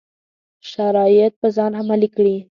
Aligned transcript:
شرایط 0.71 1.33
په 1.41 1.47
ځان 1.55 1.71
عملي 1.81 2.09
کړي. 2.15 2.37